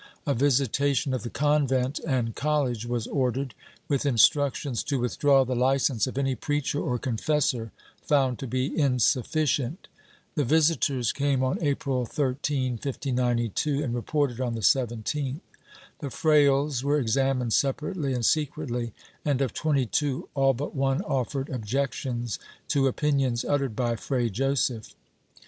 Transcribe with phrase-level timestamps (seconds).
[0.25, 3.53] A visitation of the convent and col lege v^^as ordered,
[3.87, 9.87] v/ith instructions to withdraw the licence of any preacher or confessor found to be insufficient.
[10.33, 15.41] The visitors came on April 13, 1592 and reported on the 17th.
[15.99, 18.93] The frailes were examined separately and secretly
[19.23, 22.39] and, of twenty two, all but one offered objections
[22.69, 24.95] to opinions uttered by Fray Joseph.